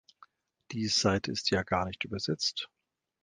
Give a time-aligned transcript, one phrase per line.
[0.71, 2.67] Die Seite ist ja gar nicht übersetzt.